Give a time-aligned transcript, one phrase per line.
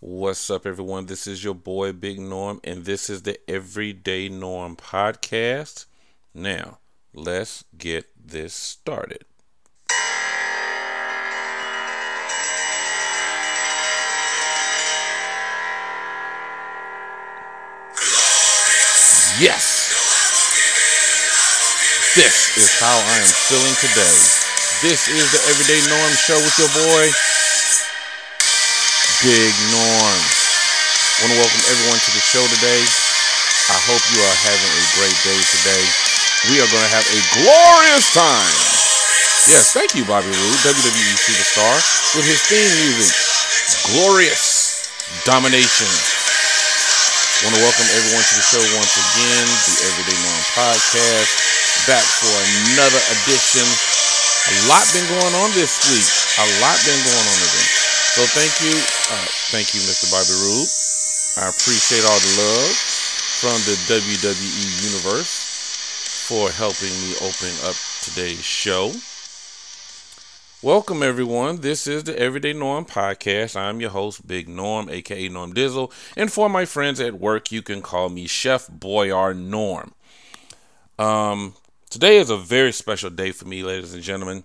[0.00, 1.06] What's up, everyone?
[1.06, 5.86] This is your boy Big Norm, and this is the Everyday Norm podcast.
[6.32, 6.78] Now,
[7.12, 9.24] let's get this started.
[19.40, 19.90] Yes!
[22.14, 24.18] This is how I am feeling today.
[24.80, 27.10] This is the Everyday Norm show with your boy,
[29.18, 30.20] Big Norm.
[30.22, 32.78] I want to welcome everyone to the show today.
[33.66, 35.84] I hope you are having a great day today.
[36.46, 38.54] We are going to have a glorious time.
[39.50, 41.82] Yes, thank you, Bobby Roode, WWE superstar,
[42.14, 43.10] with his theme music,
[43.90, 44.86] Glorious
[45.26, 45.90] Domination.
[47.42, 51.30] Want to welcome everyone to the show once again, the Everyday Norm podcast,
[51.90, 52.34] back for
[52.70, 53.66] another edition.
[53.66, 56.06] A lot been going on this week.
[56.38, 57.87] A lot been going on today.
[58.18, 60.10] So thank you, uh, thank you, Mr.
[60.10, 60.66] Bobby Roode.
[61.38, 62.74] I appreciate all the love
[63.38, 68.90] from the WWE universe for helping me open up today's show.
[70.66, 71.60] Welcome, everyone.
[71.60, 73.54] This is the Everyday Norm podcast.
[73.54, 75.92] I'm your host, Big Norm, aka Norm Dizzle.
[76.16, 79.94] And for my friends at work, you can call me Chef Boyar Norm.
[80.98, 81.54] Um,
[81.88, 84.42] today is a very special day for me, ladies and gentlemen.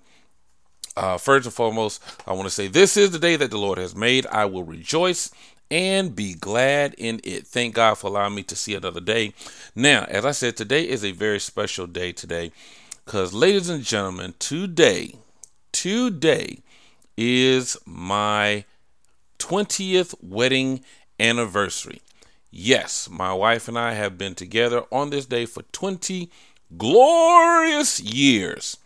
[0.95, 3.77] Uh, first and foremost, I want to say this is the day that the Lord
[3.79, 4.25] has made.
[4.27, 5.31] I will rejoice
[5.71, 7.47] and be glad in it.
[7.47, 9.33] Thank God for allowing me to see another day.
[9.75, 12.51] Now, as I said, today is a very special day today
[13.05, 15.15] because, ladies and gentlemen, today,
[15.71, 16.59] today
[17.17, 18.65] is my
[19.39, 20.83] 20th wedding
[21.19, 22.01] anniversary.
[22.51, 26.29] Yes, my wife and I have been together on this day for 20
[26.77, 28.77] glorious years.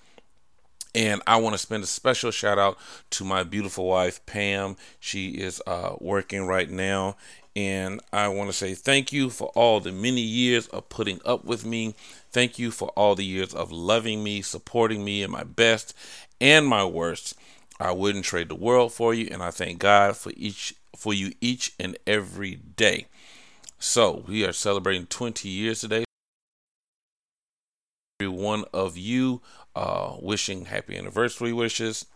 [0.98, 2.80] And I want to spend a special shout out
[3.12, 4.78] to my beautiful wife, Pam.
[5.00, 7.18] She is uh, working right now.
[7.56, 11.46] And I want to say thank you for all the many years of putting up
[11.46, 11.94] with me.
[12.32, 15.94] Thank you for all the years of loving me, supporting me in my best
[16.42, 17.36] and my worst.
[17.80, 21.32] I wouldn't trade the world for you, and I thank God for each for you
[21.42, 23.06] each and every day.
[23.78, 26.07] So we are celebrating 20 years today.
[28.20, 29.44] Every one of you
[29.76, 32.08] uh, wishing happy anniversary wishes.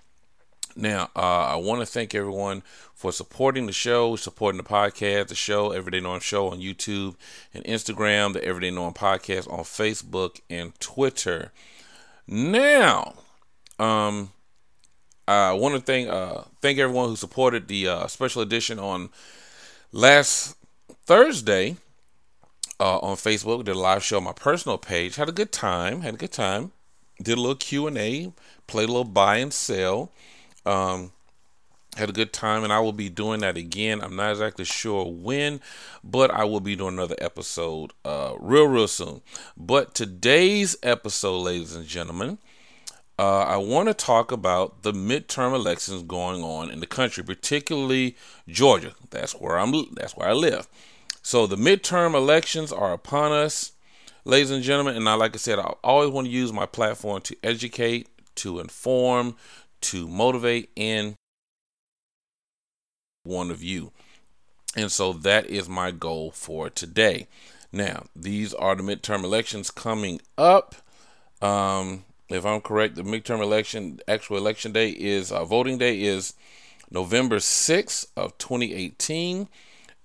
[0.76, 2.64] Now, uh, I want to thank everyone
[2.96, 7.18] for supporting the show, supporting the podcast, the show, Everyday Norm Show on YouTube
[7.54, 11.52] and Instagram, the Everyday Norm Podcast on Facebook and Twitter.
[12.26, 13.14] Now,
[13.78, 14.32] um,
[15.28, 19.12] I want to thank uh, thank everyone who supported the uh, special edition on
[19.92, 20.58] last
[21.06, 21.78] Thursday
[22.82, 23.64] uh, on Facebook.
[23.64, 25.16] Did a live show on my personal page.
[25.16, 26.02] Had a good time.
[26.02, 26.72] Had a good time.
[27.22, 28.34] Did a little Q and A.
[28.66, 30.12] Played a little buy and sell.
[30.66, 31.12] Um,
[31.98, 34.02] had a good time, and I will be doing that again.
[34.02, 35.60] I'm not exactly sure when,
[36.04, 39.22] but I will be doing another episode uh, real, real soon.
[39.56, 42.38] But today's episode, ladies and gentlemen,
[43.20, 48.16] uh, I want to talk about the midterm elections going on in the country, particularly
[48.48, 48.94] Georgia.
[49.12, 49.74] That's where I'm.
[49.94, 50.68] That's where I live.
[51.22, 53.74] So the midterm elections are upon us,
[54.26, 54.96] ladies and gentlemen.
[54.96, 58.60] And I, like I said, I always want to use my platform to educate, to
[58.60, 59.36] inform,
[59.82, 61.16] to motivate, and
[63.24, 63.92] one of you.
[64.76, 67.28] And so that is my goal for today.
[67.72, 70.76] Now, these are the midterm elections coming up.
[71.42, 76.34] Um, if I'm correct, the midterm election, actual election day is uh, voting day is
[76.90, 79.48] November 6th of 2018,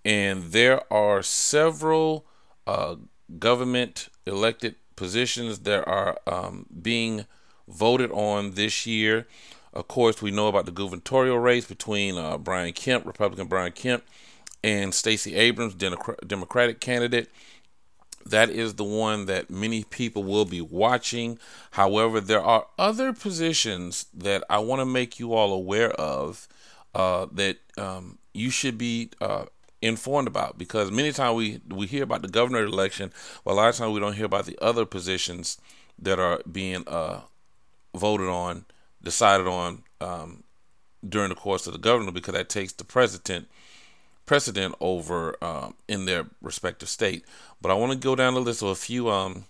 [0.07, 2.25] and there are several
[2.65, 2.95] uh,
[3.41, 7.27] government elected positions that are um, being
[7.67, 9.27] voted on this year.
[9.73, 14.05] Of course, we know about the gubernatorial race between uh, Brian Kemp, Republican Brian Kemp,
[14.63, 17.29] and Stacey Abrams, Democratic candidate
[18.25, 21.39] that is the one that many people will be watching.
[21.73, 26.49] However, there are other positions that I want to make you all aware of
[26.93, 29.45] uh, that um, you should be uh,
[29.87, 33.13] informed about because many times we we hear about the governor election,
[33.45, 35.59] but a lot of times we don't hear about the other positions
[35.99, 37.21] that are being uh,
[37.95, 38.67] voted on,
[39.03, 40.45] decided on um,
[41.07, 43.49] during the course of the governor because that takes the president
[44.27, 47.25] precedent over um, in their respective state.
[47.63, 49.45] But I want to go down the list of a few um,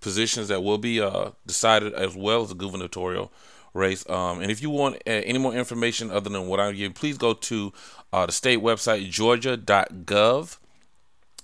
[0.00, 3.30] positions that will be uh, decided as well as the gubernatorial
[3.74, 4.08] race.
[4.08, 7.18] Um, and if you want uh, any more information other than what I give, please
[7.18, 7.72] go to
[8.12, 10.56] uh, the state website georgia.gov.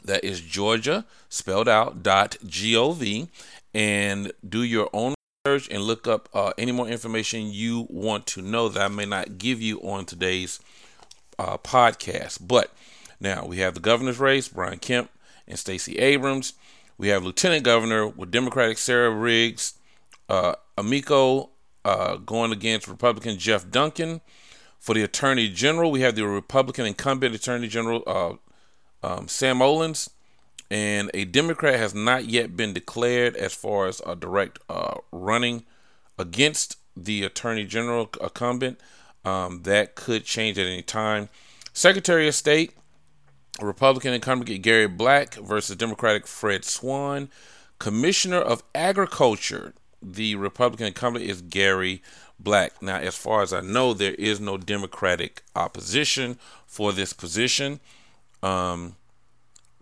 [0.02, 3.28] That is Georgia spelled out dot gov,
[3.74, 8.40] and do your own research and look up uh, any more information you want to
[8.40, 10.58] know that I may not give you on today's
[11.38, 12.38] uh, podcast.
[12.40, 12.72] But
[13.20, 15.10] now we have the governor's race, Brian Kemp
[15.46, 16.54] and Stacey Abrams.
[16.96, 19.74] We have Lieutenant Governor with Democratic Sarah Riggs,
[20.28, 21.50] uh, Amico
[21.84, 24.20] uh, going against Republican Geoff Duncan.
[24.78, 30.08] For the Attorney General, we have the Republican incumbent Attorney General uh, um, Sam Olens,
[30.70, 35.64] and a Democrat has not yet been declared as far as a direct uh, running
[36.18, 38.80] against the Attorney General incumbent.
[39.22, 41.28] Um, that could change at any time.
[41.74, 42.72] Secretary of State,
[43.60, 47.28] Republican incumbent Gary Black versus Democratic Fred Swan.
[47.78, 52.02] Commissioner of Agriculture, the Republican incumbent is Gary
[52.38, 52.80] Black.
[52.82, 57.80] Now, as far as I know, there is no Democratic opposition for this position.
[58.42, 58.96] Um,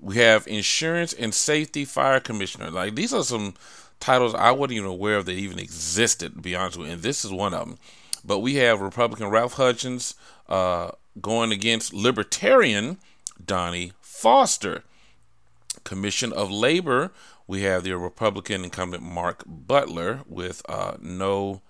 [0.00, 2.70] we have Insurance and Safety Fire Commissioner.
[2.70, 3.54] Like these are some
[4.00, 6.34] titles I wasn't even aware of that even existed.
[6.34, 7.78] To be honest with you, and this is one of them.
[8.24, 10.14] But we have Republican Ralph Hutchins
[10.48, 12.98] uh, going against Libertarian
[13.44, 14.82] Donnie Foster.
[15.84, 17.12] Commission of Labor,
[17.48, 21.62] we have the Republican incumbent Mark Butler with uh, no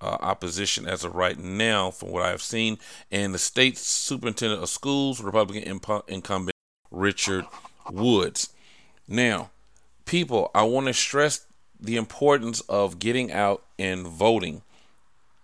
[0.00, 2.78] uh, opposition as of right now, from what I've seen,
[3.12, 6.56] and the state superintendent of schools, Republican incumbent
[6.90, 7.44] Richard
[7.90, 8.48] Woods.
[9.06, 9.50] Now,
[10.06, 11.46] people, I want to stress
[11.78, 14.62] the importance of getting out and voting.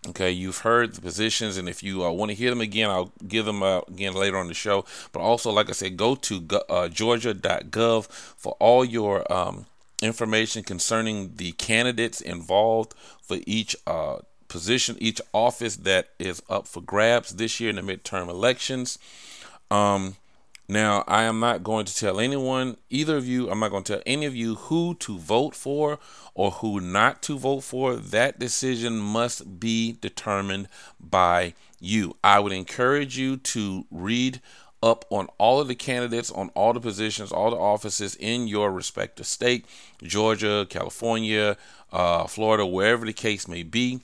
[0.09, 3.13] Okay, you've heard the positions, and if you uh, want to hear them again, I'll
[3.29, 4.85] give them again later on the show.
[5.13, 9.67] But also, like I said, go to uh, georgia.gov for all your um,
[10.03, 14.19] information concerning the candidates involved for each uh,
[14.49, 18.99] position, each office that is up for grabs this year in the midterm elections.
[19.71, 20.17] Um,
[20.69, 23.95] now, I am not going to tell anyone, either of you, I'm not going to
[23.95, 25.99] tell any of you who to vote for
[26.35, 27.97] or who not to vote for.
[27.97, 30.69] That decision must be determined
[31.01, 32.17] by you.
[32.23, 34.41] I would encourage you to read
[34.83, 38.73] up on all of the candidates, on all the positions, all the offices in your
[38.73, 39.65] respective state
[40.03, 41.57] Georgia, California,
[41.93, 44.01] uh, Florida, wherever the case may be.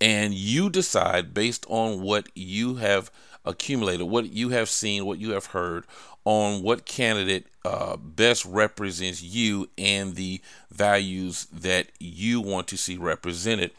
[0.00, 3.10] And you decide based on what you have
[3.44, 5.84] accumulated, what you have seen, what you have heard
[6.24, 10.40] on what candidate uh, best represents you and the
[10.70, 13.70] values that you want to see represented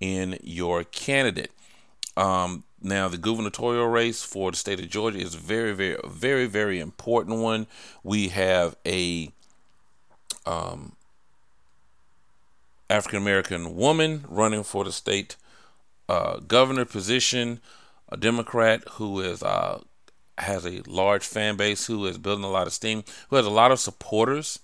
[0.00, 1.50] in your candidate.
[2.20, 6.78] Um, now, the gubernatorial race for the state of Georgia is very, very, very, very
[6.78, 7.66] important one.
[8.02, 9.30] We have a
[10.44, 10.92] um,
[12.90, 15.36] African American woman running for the state
[16.10, 17.60] uh, governor position
[18.10, 19.80] a Democrat who is uh,
[20.36, 23.50] has a large fan base, who is building a lot of steam, who has a
[23.50, 24.58] lot of supporters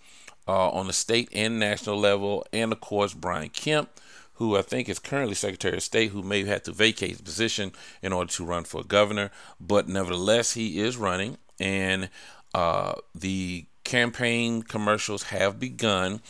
[0.49, 3.89] uh, on the state and national level, and of course Brian Kemp,
[4.37, 7.73] who I think is currently Secretary of State, who may have to vacate his position
[8.03, 9.31] in order to run for governor,
[9.61, 12.09] but nevertheless he is running, and
[12.55, 16.21] uh, the campaign commercials have begun.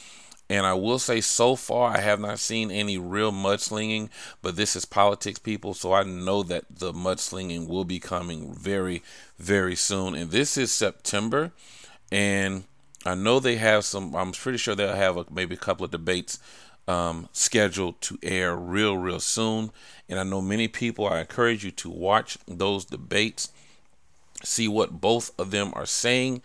[0.49, 4.11] And I will say, so far, I have not seen any real mudslinging,
[4.43, 5.75] but this is politics, people.
[5.75, 9.03] So I know that the mudslinging will be coming very,
[9.39, 10.15] very soon.
[10.15, 11.51] And this is September.
[12.13, 12.63] And
[13.07, 15.91] I know they have some, I'm pretty sure they'll have a, maybe a couple of
[15.91, 16.39] debates
[16.89, 19.71] um, scheduled to air real, real soon.
[20.09, 23.51] And I know many people, I encourage you to watch those debates,
[24.45, 26.43] see what both of them are saying.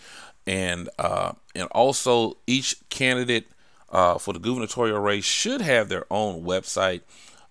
[0.47, 3.47] And, uh, and also each candidate
[3.91, 7.01] uh, for the gubernatorial race should have their own website,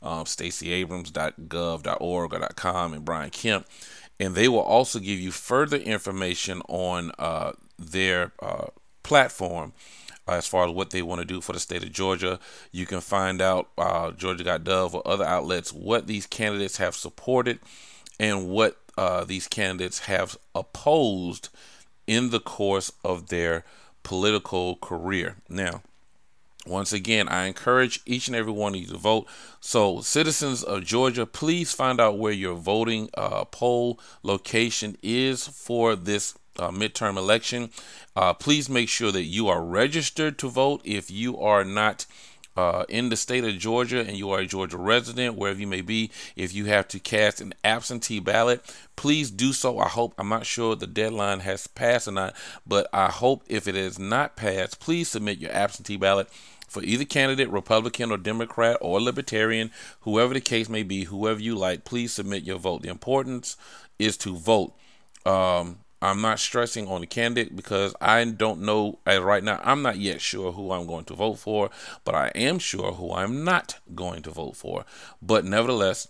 [0.03, 3.67] um, StaceyAbrams.gov.org or .com and Brian Kemp,
[4.19, 8.69] and they will also give you further information on uh, their uh,
[9.03, 9.73] platform
[10.29, 12.39] uh, as far as what they want to do for the state of Georgia.
[12.73, 17.59] You can find out uh, Georgia.gov or other outlets what these candidates have supported
[18.19, 21.49] and what uh, these candidates have opposed
[22.07, 23.65] in the course of their
[24.03, 25.37] political career.
[25.49, 25.83] Now,
[26.67, 29.27] once again, I encourage each and every one of you to vote.
[29.61, 35.97] So, citizens of Georgia, please find out where your voting uh, poll location is for
[35.97, 37.71] this uh, midterm election.
[38.15, 42.07] Uh, please make sure that you are registered to vote if you are not.
[42.57, 45.81] Uh, in the state of Georgia and you are a Georgia resident, wherever you may
[45.81, 48.61] be, if you have to cast an absentee ballot,
[48.97, 49.79] please do so.
[49.79, 52.35] I hope, I'm not sure the deadline has passed or not,
[52.67, 56.29] but I hope if it has not passed, please submit your absentee ballot
[56.71, 61.55] for either candidate, Republican or Democrat or Libertarian, whoever the case may be, whoever you
[61.55, 62.83] like, please submit your vote.
[62.83, 63.57] The importance
[63.99, 64.75] is to vote.
[65.25, 69.61] Um, I'm not stressing on the candidate because I don't know right now.
[69.63, 71.71] I'm not yet sure who I'm going to vote for,
[72.05, 74.85] but I am sure who I'm not going to vote for.
[75.21, 76.09] But nevertheless,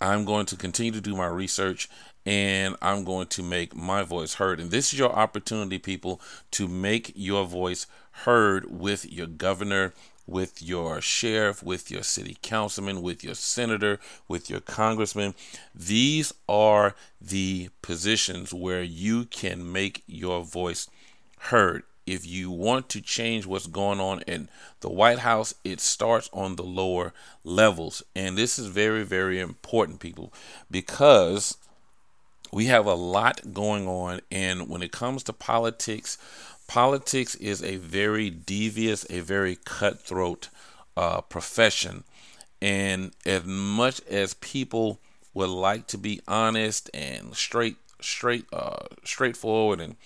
[0.00, 1.88] I'm going to continue to do my research
[2.26, 4.60] and I'm going to make my voice heard.
[4.60, 6.20] And this is your opportunity, people,
[6.52, 9.94] to make your voice heard with your governor,
[10.32, 15.34] with your sheriff, with your city councilman, with your senator, with your congressman.
[15.74, 20.88] These are the positions where you can make your voice
[21.38, 21.84] heard.
[22.04, 24.48] If you want to change what's going on in
[24.80, 27.12] the White House, it starts on the lower
[27.44, 28.02] levels.
[28.16, 30.32] And this is very, very important, people,
[30.68, 31.56] because
[32.52, 34.20] we have a lot going on.
[34.32, 36.18] And when it comes to politics,
[36.66, 40.48] politics is a very devious, a very cutthroat
[40.96, 42.04] uh, profession.
[42.60, 45.00] And as much as people
[45.34, 49.96] would like to be honest and straight, straight, uh, straightforward, and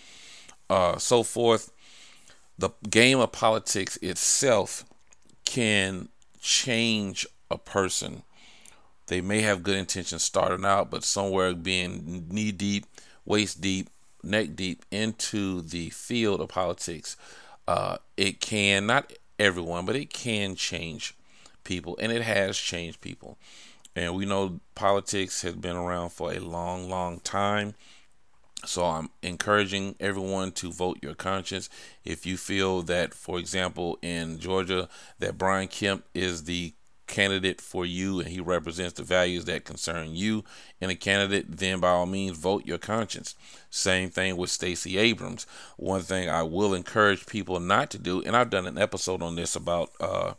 [0.71, 1.73] uh, so forth,
[2.59, 4.85] the game of politics itself
[5.45, 6.09] can
[6.41, 8.23] change a person
[9.07, 12.87] they may have good intentions starting out, but somewhere being knee deep,
[13.25, 13.89] waist deep,
[14.26, 17.16] neck deep into the field of politics,
[17.66, 21.14] uh, it can, not everyone, but it can change
[21.64, 23.38] people, and it has changed people.
[23.95, 27.75] And we know politics has been around for a long, long time.
[28.64, 31.68] So I'm encouraging everyone to vote your conscience.
[32.04, 36.75] If you feel that, for example, in Georgia, that Brian Kemp is the
[37.07, 40.45] candidate for you and he represents the values that concern you
[40.81, 43.35] in a candidate, then by all means vote your conscience.
[43.71, 45.47] Same thing with Stacey Abrams.
[45.77, 49.37] One thing I will encourage people not to do, and I've done an episode on
[49.37, 50.35] this about uh,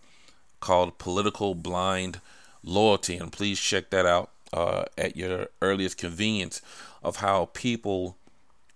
[0.59, 2.21] called Political Blind
[2.63, 6.61] Loyalty, and please check that out uh, at your earliest convenience
[7.03, 8.17] of how people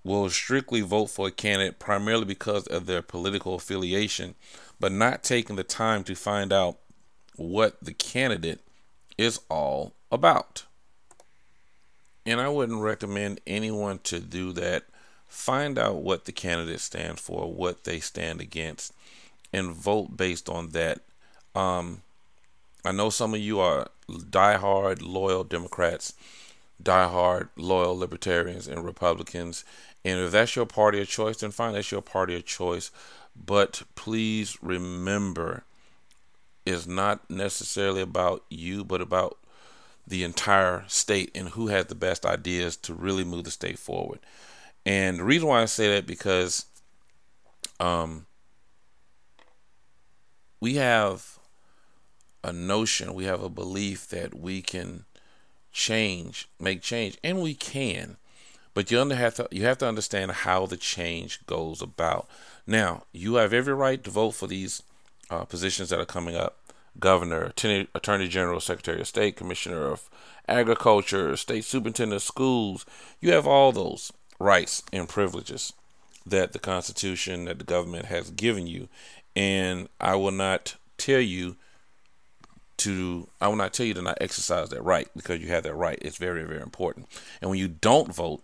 [0.03, 4.35] will strictly vote for a candidate primarily because of their political affiliation,
[4.79, 6.77] but not taking the time to find out
[7.41, 8.59] what the candidate
[9.17, 10.65] is all about.
[12.25, 14.83] And I wouldn't recommend anyone to do that.
[15.27, 18.93] Find out what the candidate stands for, what they stand against,
[19.53, 20.99] and vote based on that.
[21.55, 22.01] Um,
[22.83, 26.13] I know some of you are diehard loyal Democrats,
[26.81, 29.63] diehard loyal Libertarians and Republicans.
[30.03, 32.91] And if that's your party of choice, then fine, that's your party of choice.
[33.35, 35.63] But please remember
[36.65, 39.37] is not necessarily about you, but about
[40.05, 44.19] the entire state and who has the best ideas to really move the state forward.
[44.85, 46.65] And the reason why I say that because
[47.79, 48.25] um,
[50.59, 51.39] we have
[52.43, 55.05] a notion, we have a belief that we can
[55.71, 58.17] change, make change, and we can.
[58.73, 62.29] But you have to you have to understand how the change goes about.
[62.65, 64.81] Now, you have every right to vote for these
[65.31, 66.57] uh, positions that are coming up
[66.99, 70.09] governor, attorney, attorney general, secretary of state, commissioner of
[70.47, 72.85] agriculture, state superintendent of schools.
[73.21, 75.73] You have all those rights and privileges
[76.25, 78.89] that the Constitution, that the government has given you.
[79.35, 81.55] And I will not tell you
[82.77, 85.75] to, I will not tell you to not exercise that right because you have that
[85.75, 85.97] right.
[86.01, 87.07] It's very, very important.
[87.39, 88.43] And when you don't vote,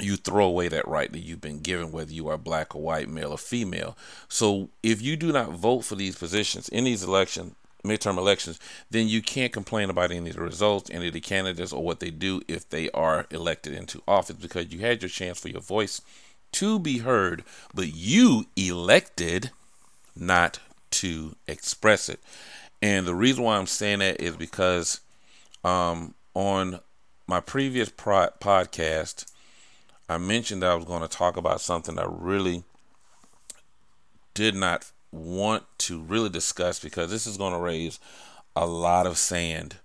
[0.00, 3.08] you throw away that right that you've been given, whether you are black or white,
[3.08, 3.96] male or female.
[4.28, 8.58] So if you do not vote for these positions in these elections, midterm elections,
[8.90, 12.00] then you can't complain about any of the results, any of the candidates, or what
[12.00, 15.60] they do if they are elected into office because you had your chance for your
[15.60, 16.00] voice
[16.52, 17.44] to be heard,
[17.74, 19.50] but you elected
[20.14, 20.58] not
[20.90, 22.20] to express it.
[22.80, 25.00] And the reason why I'm saying that is because
[25.64, 26.80] um, on
[27.26, 29.31] my previous pro- podcast,
[30.12, 32.64] I mentioned that I was going to talk about something I really
[34.34, 37.98] did not want to really discuss because this is going to raise
[38.54, 39.76] a lot of sand.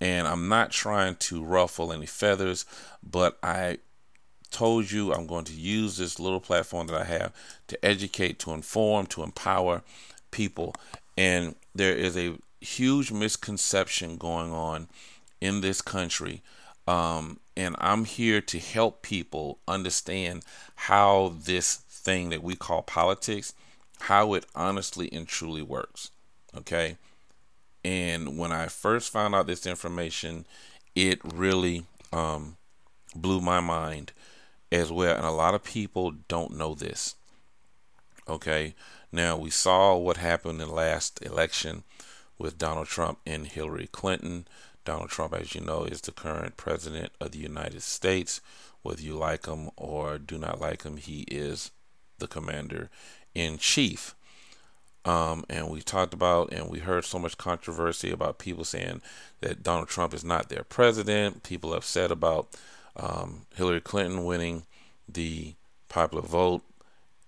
[0.00, 2.64] And I'm not trying to ruffle any feathers,
[3.02, 3.78] but I
[4.50, 7.32] told you I'm going to use this little platform that I have
[7.68, 9.82] to educate, to inform, to empower
[10.30, 10.74] people.
[11.16, 14.88] And there is a huge misconception going on
[15.40, 16.42] in this country
[16.86, 23.54] um, and I'm here to help people understand how this thing that we call politics,
[24.00, 26.10] how it honestly and truly works.
[26.56, 26.96] Okay.
[27.84, 30.46] And when I first found out this information,
[30.94, 32.56] it really um,
[33.14, 34.12] blew my mind
[34.72, 35.16] as well.
[35.16, 37.14] And a lot of people don't know this.
[38.28, 38.74] Okay.
[39.12, 41.84] Now, we saw what happened in the last election
[42.38, 44.48] with Donald Trump and Hillary Clinton.
[44.84, 48.40] Donald Trump, as you know, is the current president of the United States.
[48.82, 51.70] Whether you like him or do not like him, he is
[52.18, 52.90] the commander
[53.34, 54.14] in chief.
[55.04, 59.02] Um, and we talked about and we heard so much controversy about people saying
[59.40, 61.42] that Donald Trump is not their president.
[61.42, 62.48] People upset about
[62.96, 64.64] um, Hillary Clinton winning
[65.08, 65.54] the
[65.88, 66.62] popular vote,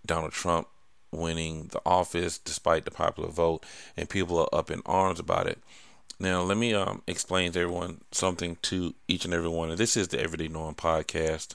[0.07, 0.69] Donald Trump
[1.13, 3.65] winning the office despite the popular vote,
[3.97, 5.59] and people are up in arms about it.
[6.19, 9.75] Now, let me um, explain to everyone something to each and every one.
[9.77, 11.55] This is the Everyday Norm podcast,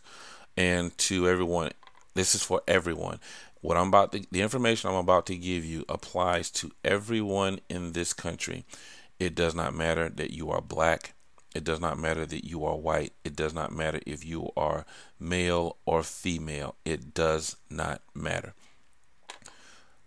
[0.55, 1.71] and to everyone,
[2.13, 3.19] this is for everyone.
[3.61, 7.93] What I'm about to, the information I'm about to give you applies to everyone in
[7.93, 8.65] this country.
[9.19, 11.13] It does not matter that you are black.
[11.55, 13.13] It does not matter that you are white.
[13.23, 14.85] It does not matter if you are
[15.19, 16.75] male or female.
[16.85, 18.53] It does not matter.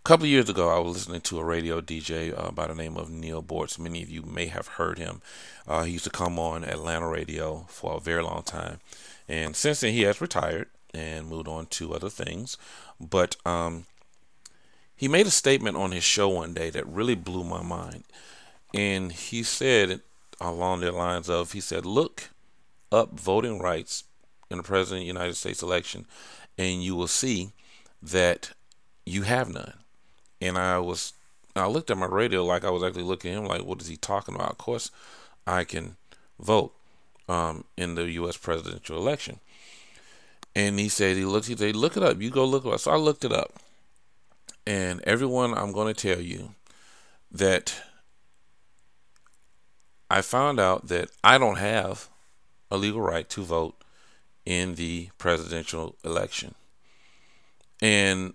[0.05, 3.09] Couple years ago, I was listening to a radio DJ uh, by the name of
[3.09, 3.79] Neil Boortz.
[3.79, 5.19] Many of you may have heard him.
[5.67, 8.81] Uh, he used to come on Atlanta radio for a very long time.
[9.27, 12.55] And since then, he has retired and moved on to other things.
[13.01, 13.87] But um,
[14.95, 18.03] he made a statement on his show one day that really blew my mind.
[18.75, 20.01] And he said,
[20.39, 22.29] along the lines of, he said, look
[22.91, 24.03] up voting rights
[24.51, 26.05] in the President of the United States election,
[26.59, 27.53] and you will see
[28.03, 28.51] that
[29.03, 29.73] you have none.
[30.41, 31.13] And I was,
[31.55, 33.87] I looked at my radio like I was actually looking at him like, what is
[33.87, 34.51] he talking about?
[34.51, 34.91] Of course,
[35.47, 35.95] I can
[36.39, 36.73] vote
[37.29, 38.37] um, in the U.S.
[38.37, 39.39] presidential election.
[40.55, 42.21] And he said, he looked, he said, look it up.
[42.21, 42.79] You go look it up.
[42.79, 43.53] So I looked it up.
[44.65, 46.55] And everyone, I'm going to tell you
[47.31, 47.75] that
[50.09, 52.09] I found out that I don't have
[52.71, 53.75] a legal right to vote
[54.45, 56.55] in the presidential election.
[57.81, 58.33] And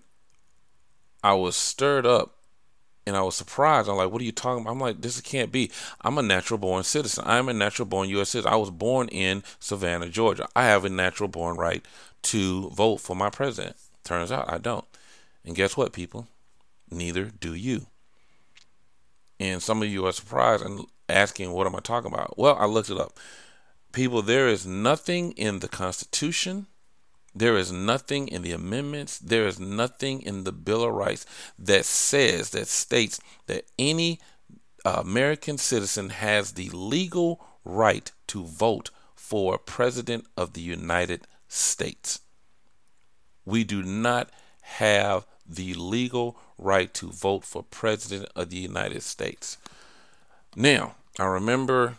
[1.23, 2.35] I was stirred up
[3.05, 3.89] and I was surprised.
[3.89, 4.71] I'm like, what are you talking about?
[4.71, 5.71] I'm like, this can't be.
[6.01, 7.23] I'm a natural born citizen.
[7.27, 8.29] I'm a natural born U.S.
[8.29, 8.51] citizen.
[8.51, 10.47] I was born in Savannah, Georgia.
[10.55, 11.85] I have a natural born right
[12.23, 13.75] to vote for my president.
[14.03, 14.85] Turns out I don't.
[15.45, 16.27] And guess what, people?
[16.91, 17.87] Neither do you.
[19.39, 22.37] And some of you are surprised and asking, what am I talking about?
[22.37, 23.17] Well, I looked it up.
[23.91, 26.67] People, there is nothing in the Constitution,
[27.33, 31.25] there is nothing in the amendments, there is nothing in the Bill of Rights
[31.57, 34.19] that says, that states that any
[34.83, 42.19] uh, American citizen has the legal right to vote for President of the United States.
[43.45, 44.29] We do not
[44.61, 49.57] have the legal right to vote for President of the United States.
[50.55, 51.97] Now, I remember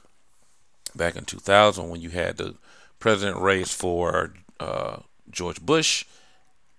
[0.95, 2.55] back in 2000 when you had the
[2.99, 4.99] president race for uh,
[5.33, 6.05] George Bush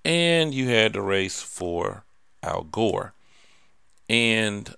[0.05, 2.03] and you had the race for
[2.41, 3.13] Al Gore.
[4.09, 4.73] And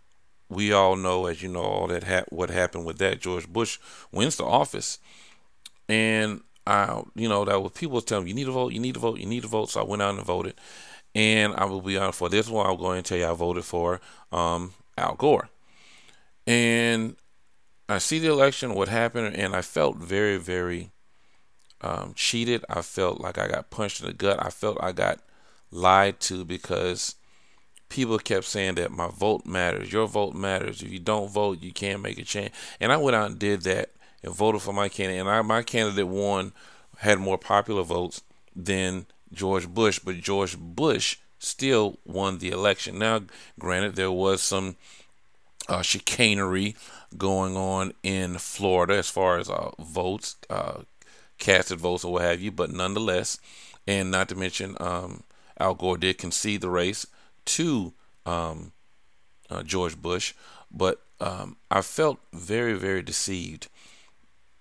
[0.50, 3.22] we all know, as you know, all that ha- what happened with that.
[3.22, 3.80] George Bush
[4.12, 5.00] wins the office,
[5.90, 8.94] and I, you know, that was people telling me, you need to vote, you need
[8.94, 9.72] to vote, you need to vote.
[9.72, 10.56] So I went out and voted.
[11.14, 13.64] And I will be honest, for this one, I'll go and tell you I voted
[13.64, 15.50] for um, Al Gore.
[16.46, 17.16] And
[17.88, 20.92] I see the election, what happened, and I felt very, very
[21.82, 22.66] um, cheated.
[22.70, 24.44] I felt like I got punched in the gut.
[24.44, 25.20] I felt I got
[25.72, 27.16] lied to because
[27.90, 29.92] people kept saying that my vote matters.
[29.92, 30.82] Your vote matters.
[30.82, 32.52] If you don't vote, you can't make a change.
[32.80, 33.92] And I went out and did that
[34.24, 35.22] and voted for my candidate.
[35.22, 36.54] And I, my candidate won,
[37.00, 38.22] had more popular votes
[38.56, 42.98] than George Bush, but George Bush still won the election.
[42.98, 43.22] Now,
[43.60, 44.78] granted, there was some
[45.68, 46.76] uh, chicanery
[47.18, 50.82] going on in Florida as far as uh, votes, uh,
[51.38, 53.40] casted votes, or what have you, but nonetheless,
[53.88, 55.24] and not to mention, um,
[55.60, 57.06] Al Gore did concede the race
[57.46, 57.94] to
[58.26, 58.72] um,
[59.50, 60.34] uh, George Bush,
[60.72, 63.68] but um, I felt very, very deceived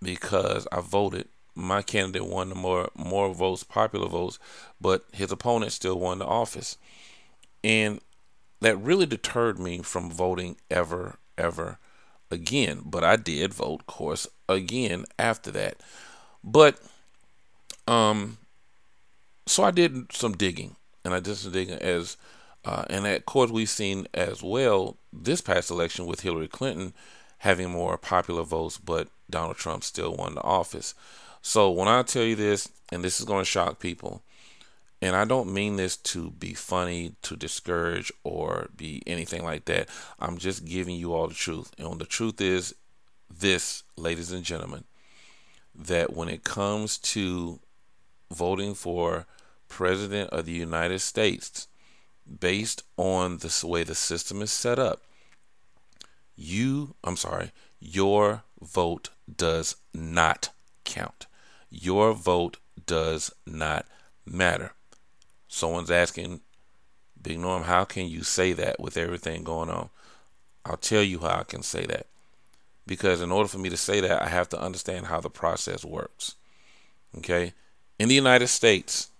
[0.02, 1.28] because I voted.
[1.56, 4.40] My candidate won the more more votes, popular votes,
[4.80, 6.76] but his opponent still won the office,
[7.62, 8.00] and
[8.60, 11.78] that really deterred me from voting ever, ever
[12.30, 12.82] again.
[12.84, 15.76] But I did vote, of course, again after that.
[16.44, 16.78] But
[17.88, 18.36] um,
[19.46, 22.16] so I did some digging, and I did some digging as,
[22.64, 26.92] uh, and of course we've seen as well this past election with Hillary Clinton
[27.38, 30.94] having more popular votes, but Donald Trump still won the office.
[31.42, 34.22] So when I tell you this, and this is going to shock people,
[35.02, 39.88] and I don't mean this to be funny, to discourage, or be anything like that.
[40.18, 41.72] I'm just giving you all the truth.
[41.78, 42.74] And the truth is
[43.28, 44.84] this, ladies and gentlemen,
[45.74, 47.60] that when it comes to
[48.32, 49.26] voting for
[49.68, 51.68] President of the United States,
[52.40, 55.02] based on the way the system is set up,
[56.36, 60.50] you, I'm sorry, your vote does not
[60.84, 61.26] count.
[61.70, 63.86] Your vote does not
[64.26, 64.72] matter.
[65.48, 66.40] Someone's asking,
[67.20, 69.90] Big Norm, how can you say that with everything going on?
[70.64, 72.06] I'll tell you how I can say that.
[72.86, 75.84] Because in order for me to say that, I have to understand how the process
[75.84, 76.34] works.
[77.18, 77.52] Okay,
[77.98, 79.10] in the United States,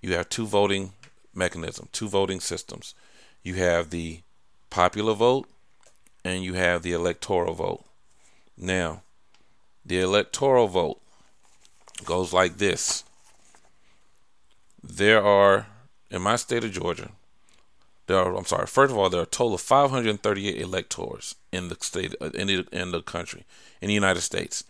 [0.00, 0.92] you have two voting
[1.34, 2.94] mechanisms, two voting systems.
[3.42, 4.20] You have the
[4.70, 5.48] popular vote
[6.24, 7.84] and you have the electoral vote.
[8.56, 9.02] Now,
[9.84, 11.00] the electoral vote
[12.04, 13.04] goes like this.
[14.82, 15.66] There are
[16.10, 17.10] in my state of Georgia,
[18.06, 21.68] there are, I'm sorry, first of all, there are a total of 538 electors in
[21.68, 23.44] the state uh, in the, in the country,
[23.80, 24.64] in the United States.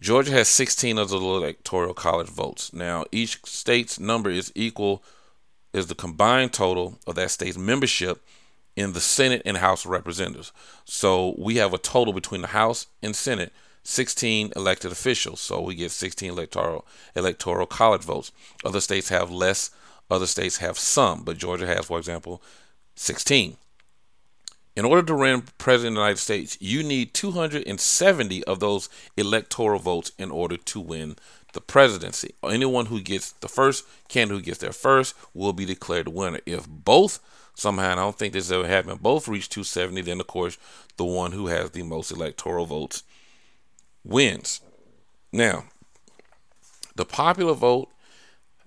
[0.00, 2.72] Georgia has 16 of the electoral college votes.
[2.72, 5.02] Now, each state's number is equal
[5.72, 8.22] is the combined total of that state's membership
[8.76, 10.52] in the Senate and House of Representatives.
[10.84, 15.40] So we have a total between the House and Senate 16 elected officials.
[15.40, 18.32] So we get 16 electoral electoral college votes.
[18.64, 19.70] Other states have less,
[20.10, 22.42] other states have some, but Georgia has, for example,
[22.96, 23.56] 16.
[24.76, 29.78] In order to run president of the United States, you need 270 of those electoral
[29.78, 31.16] votes in order to win
[31.52, 32.34] the presidency.
[32.42, 36.40] Anyone who gets the first candidate who gets there first will be declared the winner.
[36.44, 37.20] If both
[37.54, 40.58] somehow, I don't think this ever happened, both reach 270, then of course
[40.96, 43.04] the one who has the most electoral votes
[44.02, 44.60] wins.
[45.32, 45.66] Now,
[46.96, 47.88] the popular vote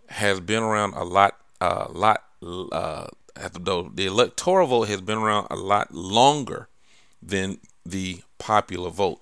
[0.08, 2.24] has been around a lot, a lot.
[2.72, 3.08] Uh,
[3.60, 6.68] though the electoral vote has been around a lot longer
[7.22, 9.20] than the popular vote.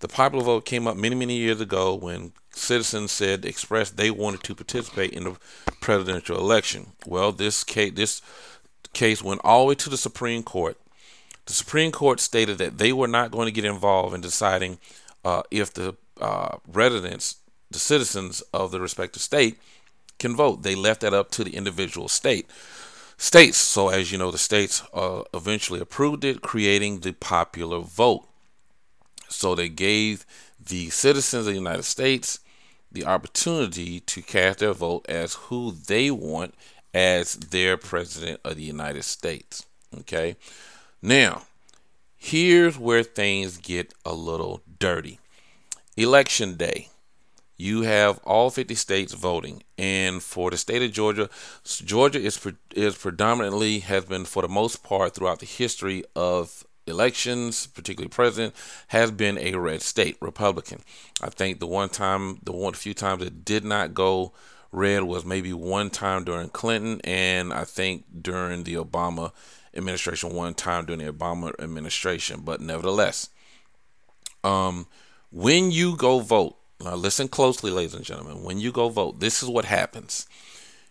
[0.00, 4.42] The popular vote came up many, many years ago when citizens said expressed they wanted
[4.44, 5.36] to participate in the
[5.80, 6.88] presidential election.
[7.06, 8.22] Well, this case, this
[8.92, 10.76] case went all the way to the Supreme Court.
[11.46, 14.78] The Supreme Court stated that they were not going to get involved in deciding
[15.24, 17.36] uh, if the uh, residents,
[17.70, 19.58] the citizens of the respective state,
[20.18, 20.62] can vote.
[20.62, 22.50] They left that up to the individual state
[23.18, 23.58] states.
[23.58, 28.26] So, as you know, the states uh, eventually approved it, creating the popular vote.
[29.28, 30.24] So, they gave
[30.64, 32.40] the citizens of the United States
[32.90, 36.54] the opportunity to cast their vote as who they want
[36.94, 39.66] as their president of the United States.
[40.00, 40.36] Okay.
[41.02, 41.42] Now,
[42.16, 45.20] here's where things get a little dirty.
[45.96, 46.88] Election day
[47.56, 49.62] you have all 50 states voting.
[49.78, 51.28] And for the state of georgia
[51.64, 52.40] georgia is
[52.74, 58.54] is predominantly has been for the most part throughout the history of elections particularly president
[58.88, 60.80] has been a red state republican.
[61.22, 64.32] I think the one time the one few times it did not go
[64.72, 69.32] red was maybe one time during clinton and i think during the obama
[69.74, 72.42] administration one time during the obama administration.
[72.44, 73.30] But nevertheless
[74.44, 74.86] um
[75.30, 78.42] when you go vote now, listen closely, ladies and gentlemen.
[78.42, 80.26] When you go vote, this is what happens.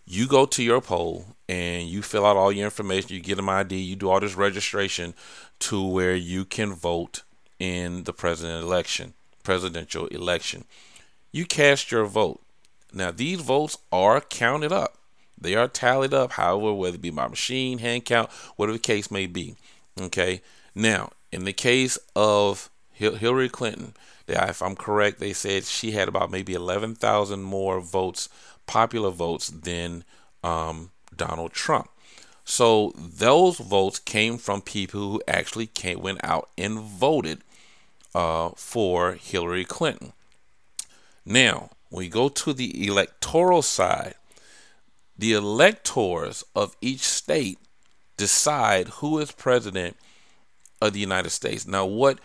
[0.04, 3.14] You go to your poll and you fill out all your information.
[3.14, 3.76] You get an ID.
[3.76, 5.14] You do all this registration
[5.60, 7.22] to where you can vote
[7.58, 10.64] in the president election, presidential election.
[11.32, 12.40] You cast your vote.
[12.92, 14.98] Now, these votes are counted up.
[15.38, 19.10] They are tallied up, however, whether it be by machine, hand count, whatever the case
[19.10, 19.54] may be.
[20.00, 20.40] Okay.
[20.74, 23.94] Now, in the case of Hillary Clinton,
[24.28, 28.28] if I'm correct, they said she had about maybe 11,000 more votes,
[28.66, 30.04] popular votes, than
[30.42, 31.88] um, Donald Trump.
[32.44, 37.42] So those votes came from people who actually came, went out and voted
[38.14, 40.12] uh, for Hillary Clinton.
[41.24, 44.14] Now, when we go to the electoral side,
[45.18, 47.58] the electors of each state
[48.16, 49.96] decide who is president
[50.80, 51.66] of the United States.
[51.66, 52.18] Now, what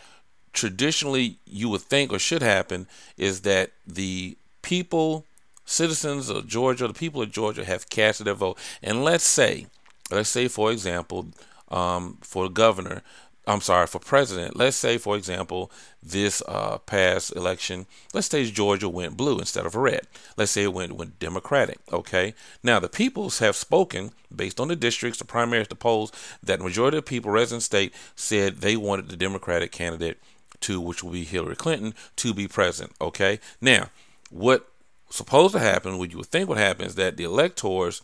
[0.54, 2.88] traditionally you would think or should happen
[3.18, 5.26] is that the people,
[5.66, 8.58] citizens of Georgia, the people of Georgia have casted their vote.
[8.82, 9.68] And let's say,
[10.10, 11.28] let's say for example,
[11.70, 13.02] um, for governor,
[13.48, 15.72] I'm sorry, for president, let's say, for example,
[16.04, 20.02] this uh, past election, let's say Georgia went blue instead of red.
[20.38, 21.80] Let's say it went, went Democratic.
[21.92, 22.36] Okay.
[22.62, 26.12] Now, the peoples have spoken based on the districts, the primaries, the polls,
[26.44, 30.20] that majority of people, resident state, said they wanted the Democratic candidate
[30.62, 32.96] to, which will be Hillary Clinton, to be president.
[33.02, 33.40] Okay.
[33.60, 33.90] Now,
[34.30, 34.68] what
[35.10, 38.02] supposed to happen, what you would think would happen, is that the electors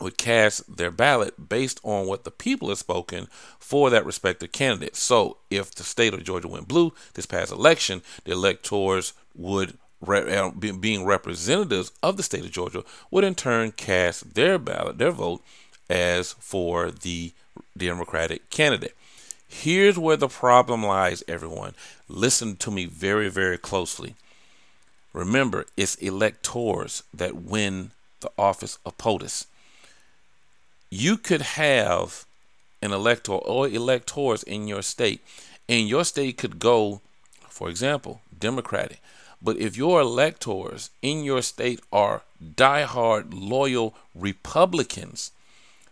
[0.00, 3.28] would cast their ballot based on what the people have spoken
[3.58, 4.96] for that respective candidate.
[4.96, 10.50] So, if the state of Georgia went blue this past election, the electors would, uh,
[10.50, 15.42] being representatives of the state of Georgia, would in turn cast their ballot, their vote,
[15.88, 17.32] as for the
[17.76, 18.96] Democratic candidate.
[19.52, 21.74] Here's where the problem lies, everyone.
[22.08, 24.14] Listen to me very, very closely.
[25.12, 29.46] Remember, it's electors that win the office of POTUS.
[30.88, 32.24] You could have
[32.80, 35.20] an elector or electors in your state,
[35.68, 37.00] and your state could go,
[37.48, 39.00] for example, Democratic.
[39.42, 45.32] But if your electors in your state are diehard, loyal Republicans,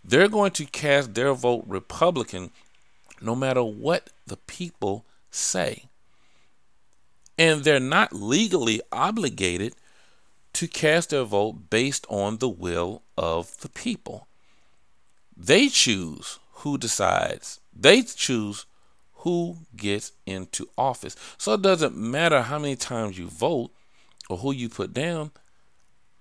[0.04, 2.50] they're going to cast their vote Republican
[3.20, 5.84] no matter what the people say.
[7.38, 9.74] And they're not legally obligated
[10.54, 14.26] to cast their vote based on the will of the people.
[15.36, 18.66] They choose who decides, they choose
[19.18, 21.14] who gets into office.
[21.36, 23.70] So it doesn't matter how many times you vote
[24.28, 25.30] or who you put down,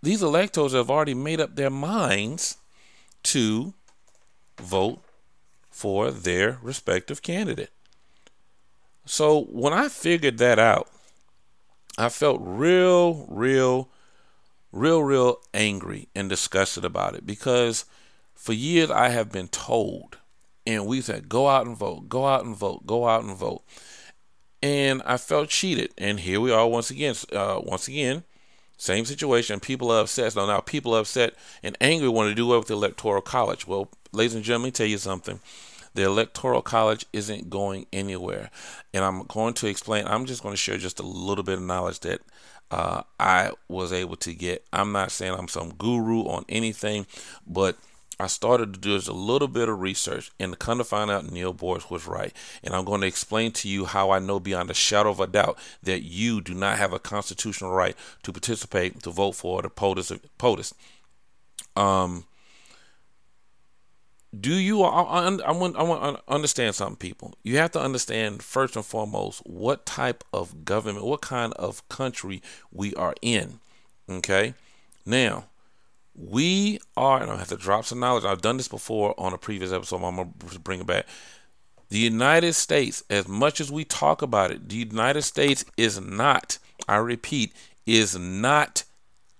[0.01, 2.57] these electors have already made up their minds
[3.23, 3.73] to
[4.59, 5.01] vote
[5.77, 7.69] for their respective candidate.
[9.05, 10.89] So when I figured that out,
[11.99, 13.87] I felt real, real,
[14.71, 17.85] real, real angry and disgusted about it because
[18.33, 20.17] for years I have been told,
[20.65, 23.61] and we said, go out and vote, go out and vote, go out and vote.
[24.63, 25.93] And I felt cheated.
[25.95, 28.23] And here we are once again, uh, once again,
[28.77, 29.59] same situation.
[29.59, 30.33] People are upset.
[30.33, 33.67] So now people are upset and angry want to do away with the electoral college.
[33.67, 35.39] Well, ladies and gentlemen, tell you something.
[35.93, 38.49] The electoral college isn't going anywhere.
[38.93, 41.63] And I'm going to explain, I'm just going to share just a little bit of
[41.63, 42.21] knowledge that
[42.71, 44.65] uh, I was able to get.
[44.73, 47.05] I'm not saying I'm some guru on anything,
[47.45, 47.77] but
[48.19, 51.31] I started to do just a little bit of research and come to find out
[51.31, 52.33] Neil Boortz was right.
[52.63, 55.27] And I'm going to explain to you how I know beyond a shadow of a
[55.27, 59.69] doubt that you do not have a constitutional right to participate, to vote for the
[59.69, 60.19] POTUS.
[60.39, 60.73] POTUS.
[61.75, 62.25] Um,
[64.41, 67.33] do you I, I, I, want I want to understand something people.
[67.43, 72.41] You have to understand first and foremost what type of government what kind of country
[72.71, 73.59] we are in
[74.09, 74.53] okay?
[75.05, 75.45] Now
[76.15, 79.37] we are and I have to drop some knowledge I've done this before on a
[79.37, 81.05] previous episode I'm going to bring it back.
[81.89, 86.57] The United States as much as we talk about it the United States is not
[86.87, 87.53] I repeat
[87.85, 88.83] is not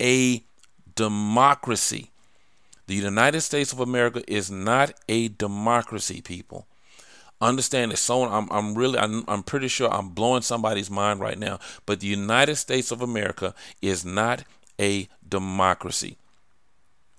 [0.01, 0.43] a
[0.95, 2.11] democracy
[2.87, 6.65] the United States of America is not a democracy, people.
[7.39, 11.37] Understand that so I'm, I'm really I'm, I'm pretty sure I'm blowing somebody's mind right
[11.37, 14.43] now, but the United States of America is not
[14.79, 16.17] a democracy.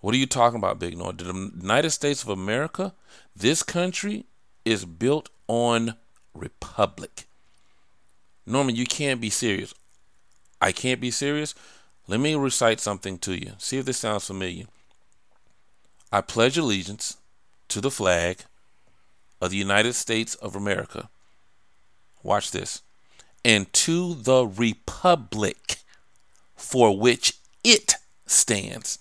[0.01, 1.13] What are you talking about, Big Noah?
[1.13, 2.95] The United States of America,
[3.37, 4.27] this country
[4.65, 5.95] is built on
[6.35, 7.27] republic.
[8.47, 9.75] Norman, you can't be serious.
[10.61, 11.55] I can't be serious.
[12.07, 13.53] Let me recite something to you.
[13.59, 14.65] See if this sounds familiar.
[16.11, 17.19] I pledge allegiance
[17.69, 18.39] to the flag
[19.41, 21.09] of the United States of America.
[22.23, 22.83] Watch this.
[23.45, 25.77] And to the republic
[26.57, 27.95] for which it
[28.27, 28.99] stands.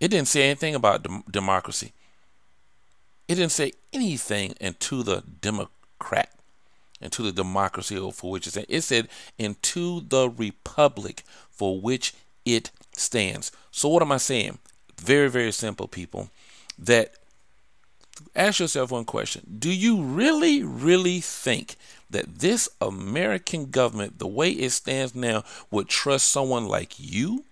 [0.00, 1.92] It didn't say anything about dem- democracy.
[3.28, 6.30] It didn't say anything into the Democrat,
[7.00, 8.70] into the democracy for which it stands.
[8.70, 13.50] It said into the republic for which it stands.
[13.70, 14.58] So what am I saying?
[14.98, 16.30] Very, very simple, people.
[16.78, 17.14] That
[18.34, 21.76] ask yourself one question Do you really, really think
[22.10, 27.44] that this American government, the way it stands now, would trust someone like you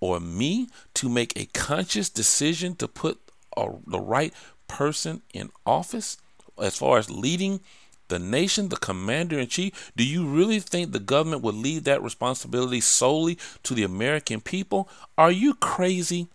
[0.00, 3.20] or me to make a conscious decision to put
[3.56, 4.34] a, the right
[4.66, 6.16] person in office
[6.60, 7.60] as far as leading
[8.08, 9.92] the nation, the commander in chief?
[9.96, 14.88] Do you really think the government would leave that responsibility solely to the American people?
[15.16, 16.26] Are you crazy?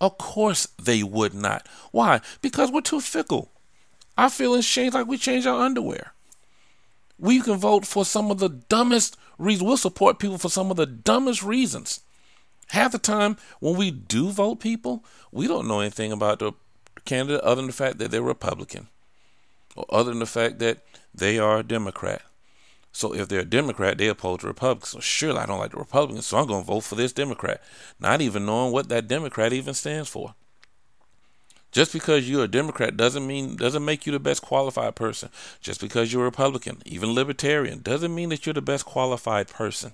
[0.00, 1.66] Of course they would not.
[1.90, 2.20] Why?
[2.40, 3.50] Because we're too fickle.
[4.16, 6.12] Our feelings change like we change our underwear.
[7.18, 9.66] We can vote for some of the dumbest reasons.
[9.66, 12.00] We'll support people for some of the dumbest reasons.
[12.68, 16.52] Half the time when we do vote people, we don't know anything about the
[17.04, 18.88] candidate other than the fact that they're Republican
[19.74, 20.84] or other than the fact that
[21.14, 22.22] they are a Democrat.
[22.92, 24.90] So if they're a Democrat, they oppose the Republicans.
[24.90, 27.62] So surely I don't like the Republicans, so I'm going to vote for this Democrat,
[28.00, 30.34] not even knowing what that Democrat even stands for.
[31.70, 35.28] Just because you're a Democrat doesn't mean doesn't make you the best qualified person.
[35.60, 39.92] Just because you're a Republican, even libertarian, doesn't mean that you're the best qualified person.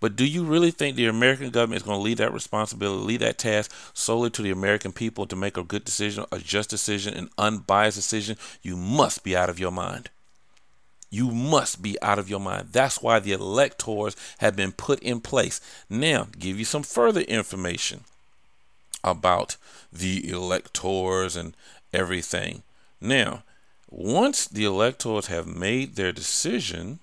[0.00, 3.20] But do you really think the American government is going to leave that responsibility, leave
[3.20, 7.14] that task solely to the American people to make a good decision, a just decision,
[7.14, 8.36] an unbiased decision?
[8.62, 10.10] You must be out of your mind.
[11.12, 12.68] You must be out of your mind.
[12.72, 15.60] That's why the electors have been put in place.
[15.90, 18.04] Now, give you some further information
[19.04, 19.58] about
[19.92, 21.54] the electors and
[21.92, 22.62] everything.
[22.98, 23.42] Now,
[23.90, 27.00] once the electors have made their decision,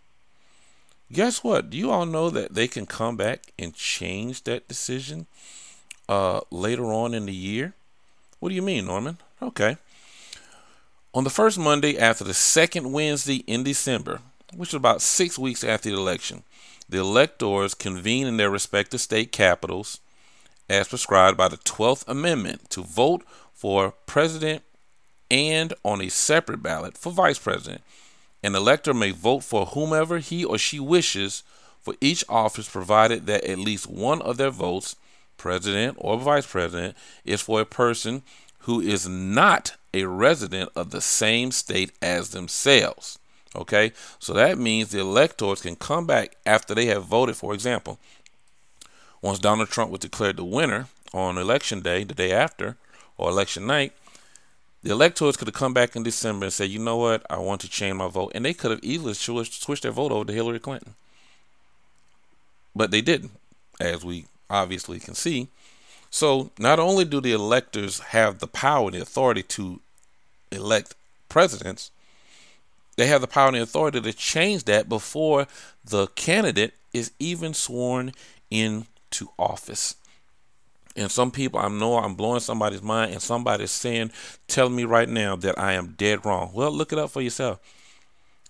[1.11, 1.69] guess what?
[1.69, 5.27] Do you all know that they can come back and change that decision
[6.07, 7.73] uh, later on in the year?
[8.39, 9.19] What do you mean, Norman?
[9.39, 9.77] Okay.
[11.19, 14.21] On the first Monday after the second Wednesday in December,
[14.55, 16.43] which is about six weeks after the election,
[16.88, 19.99] the electors convene in their respective state capitals
[20.69, 24.63] as prescribed by the 12th Amendment to vote for president
[25.29, 27.82] and on a separate ballot for vice president.
[28.41, 31.43] An elector may vote for whomever he or she wishes
[31.82, 34.95] for each office provided that at least one of their votes,
[35.36, 38.23] president or vice president, is for a person
[38.59, 43.17] who is not a resident of the same state as themselves.
[43.55, 47.35] Okay, so that means the electors can come back after they have voted.
[47.35, 47.97] For example,
[49.21, 52.77] once Donald Trump was declared the winner on election day, the day after,
[53.17, 53.93] or election night,
[54.83, 57.61] the electors could have come back in December and said, you know what, I want
[57.61, 58.31] to change my vote.
[58.35, 60.93] And they could have easily switched their vote over to Hillary Clinton.
[62.75, 63.31] But they didn't,
[63.79, 65.47] as we obviously can see.
[66.09, 69.79] So not only do the electors have the power and the authority to
[70.51, 70.95] elect
[71.29, 71.91] presidents,
[72.97, 75.47] they have the power and the authority to change that before
[75.85, 78.11] the candidate is even sworn
[78.49, 79.95] into office.
[80.95, 84.11] And some people, I know I'm blowing somebody's mind, and somebody's saying,
[84.47, 86.51] telling me right now that I am dead wrong.
[86.53, 87.59] Well, look it up for yourself,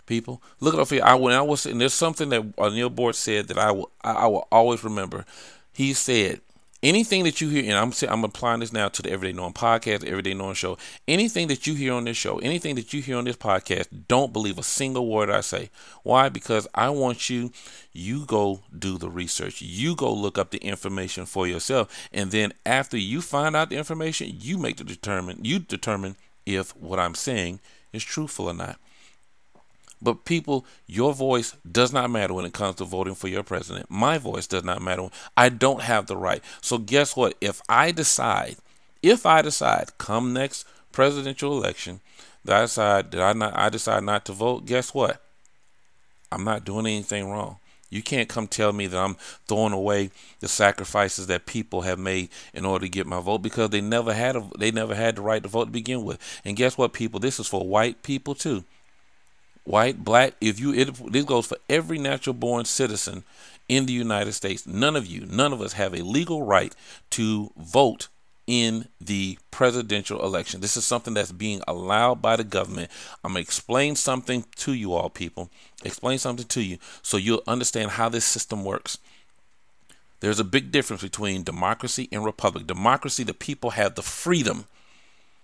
[0.06, 0.42] people.
[0.58, 1.02] Look it up for you.
[1.02, 2.42] I when I was, and there's something that
[2.72, 5.26] Neil Boortz said that I will, I will always remember.
[5.72, 6.40] He said,
[6.82, 10.04] anything that you hear, and I'm I'm applying this now to the Everyday Knowing podcast,
[10.04, 10.78] Everyday Knowing show.
[11.06, 14.32] Anything that you hear on this show, anything that you hear on this podcast, don't
[14.32, 15.70] believe a single word I say.
[16.02, 16.28] Why?
[16.28, 17.52] Because I want you,
[17.92, 19.62] you go do the research.
[19.62, 23.76] You go look up the information for yourself, and then after you find out the
[23.76, 25.44] information, you make the determine.
[25.44, 26.16] You determine
[26.46, 27.60] if what I'm saying
[27.92, 28.78] is truthful or not.
[30.02, 33.90] But people, your voice does not matter when it comes to voting for your president.
[33.90, 35.08] My voice does not matter.
[35.36, 36.42] I don't have the right.
[36.62, 37.34] So guess what?
[37.40, 38.56] If I decide,
[39.02, 42.00] if I decide come next presidential election,
[42.44, 45.22] that I decide that I not I decide not to vote, guess what?
[46.32, 47.56] I'm not doing anything wrong.
[47.90, 49.16] You can't come tell me that I'm
[49.48, 53.70] throwing away the sacrifices that people have made in order to get my vote because
[53.70, 56.18] they never had a, they never had the right to vote to begin with.
[56.44, 57.18] And guess what, people?
[57.18, 58.64] This is for white people too
[59.64, 63.24] white, black, if you it, this goes for every natural born citizen
[63.68, 64.66] in the United States.
[64.66, 66.74] None of you, none of us have a legal right
[67.10, 68.08] to vote
[68.46, 70.60] in the presidential election.
[70.60, 72.90] This is something that's being allowed by the government.
[73.22, 75.50] I'm going to explain something to you all people.
[75.84, 78.98] Explain something to you so you'll understand how this system works.
[80.18, 82.66] There's a big difference between democracy and republic.
[82.66, 84.66] Democracy, the people have the freedom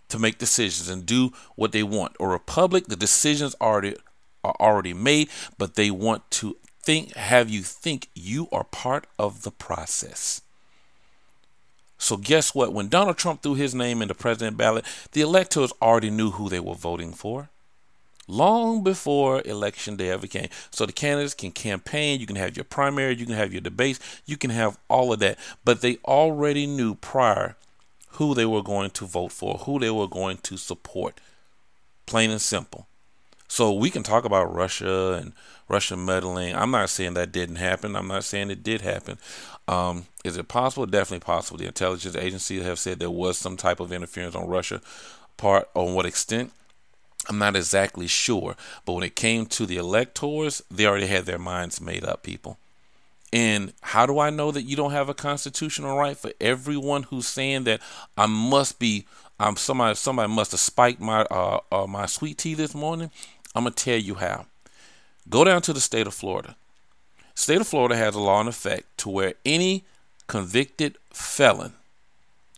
[0.09, 2.17] to make decisions and do what they want.
[2.19, 3.97] Or a republic, the decisions already
[4.45, 9.43] are already made, but they want to think have you think you are part of
[9.43, 10.41] the process.
[11.99, 12.73] So guess what?
[12.73, 16.49] When Donald Trump threw his name in the president ballot, the electors already knew who
[16.49, 17.49] they were voting for.
[18.29, 20.49] Long before election day ever came.
[20.71, 24.01] So the candidates can campaign, you can have your primary, you can have your debates,
[24.27, 25.39] you can have all of that.
[25.65, 27.57] But they already knew prior
[28.17, 31.21] who they were going to vote for, who they were going to support.
[32.07, 32.87] Plain and simple.
[33.49, 35.33] So we can talk about Russia and
[35.69, 36.55] Russian meddling.
[36.55, 37.95] I'm not saying that didn't happen.
[37.95, 39.19] I'm not saying it did happen.
[39.69, 40.87] Um, is it possible?
[40.87, 41.59] Definitely possible.
[41.59, 44.81] The intelligence agencies have said there was some type of interference on Russia
[45.37, 45.69] part.
[45.75, 46.53] On what extent?
[47.29, 48.57] I'm not exactly sure.
[48.85, 52.59] But when it came to the electors, they already had their minds made up, people.
[53.33, 57.27] And how do I know that you don't have a constitutional right for everyone who's
[57.27, 57.81] saying that
[58.17, 59.07] I must be
[59.39, 63.11] I'm somebody somebody must have spiked my uh, uh my sweet tea this morning?
[63.55, 64.47] I'm gonna tell you how.
[65.29, 66.57] Go down to the state of Florida.
[67.35, 69.85] State of Florida has a law in effect to where any
[70.27, 71.75] convicted felon,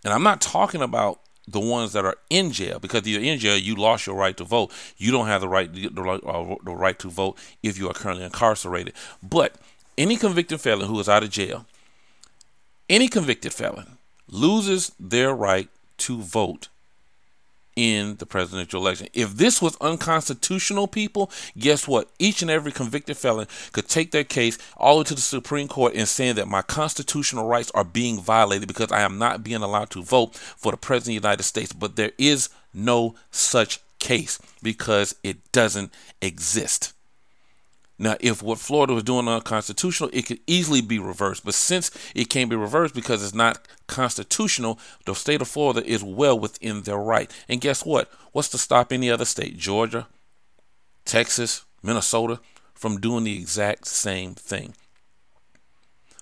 [0.05, 3.39] and I'm not talking about the ones that are in jail because if you're in
[3.39, 4.71] jail, you lost your right to vote.
[4.99, 8.25] You don't have the right the, uh, the right to vote if you are currently
[8.25, 8.95] incarcerated.
[9.23, 9.55] But
[9.99, 11.67] any convicted felon who is out of jail,
[12.89, 16.69] any convicted felon loses their right to vote
[17.75, 19.09] in the presidential election.
[19.13, 22.09] If this was unconstitutional, people, guess what?
[22.19, 25.69] Each and every convicted felon could take their case all the way to the Supreme
[25.69, 29.63] Court and saying that my constitutional rights are being violated because I am not being
[29.63, 31.73] allowed to vote for the president of the United States.
[31.73, 36.95] But there is no such case because it doesn't exist.
[37.99, 41.45] Now, if what Florida was doing unconstitutional, it could easily be reversed.
[41.45, 46.05] But since it can't be reversed because it's not constitutional, the state of Florida is
[46.05, 47.31] well within their right.
[47.49, 48.11] And guess what?
[48.31, 50.07] What's to stop any other state, Georgia,
[51.05, 52.41] Texas, Minnesota,
[52.73, 54.75] from doing the exact same thing?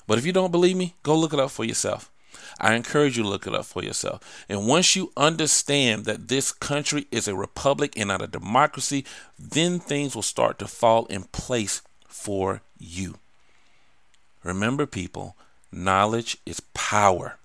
[0.06, 2.10] But if you don't believe me, go look it up for yourself.
[2.58, 4.44] I encourage you to look it up for yourself.
[4.48, 9.04] And once you understand that this country is a republic and not a democracy,
[9.38, 13.16] then things will start to fall in place for you.
[14.42, 15.36] Remember, people,
[15.70, 17.36] knowledge is power.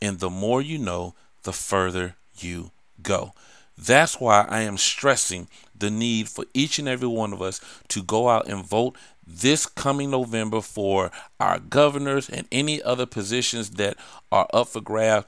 [0.00, 2.70] And the more you know, the further you
[3.02, 3.32] go.
[3.76, 8.02] That's why I am stressing the need for each and every one of us to
[8.02, 8.96] go out and vote
[9.30, 13.96] this coming November for our governors and any other positions that
[14.32, 15.26] are up for grabs.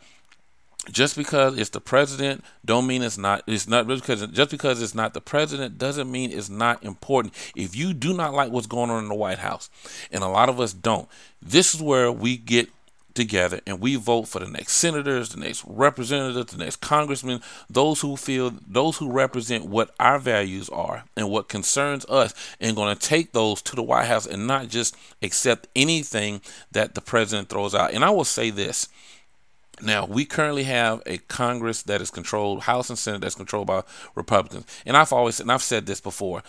[0.91, 4.97] Just because it's the president don't mean it's not it's not because just because it's
[4.97, 7.35] not the president doesn't mean it's not important.
[7.55, 9.71] If you do not like what's going on in the White House,
[10.11, 11.09] and a lot of us don't,
[11.41, 12.69] this is where we get
[13.15, 18.01] together and we vote for the next senators, the next representatives, the next congressmen, those
[18.01, 22.95] who feel those who represent what our values are and what concerns us and going
[22.95, 26.41] to take those to the White House and not just accept anything
[26.73, 27.93] that the president throws out.
[27.93, 28.89] And I will say this.
[29.81, 33.83] Now, we currently have a Congress that is controlled, House and Senate that's controlled by
[34.15, 34.65] Republicans.
[34.87, 36.43] And I've always and I've said this before.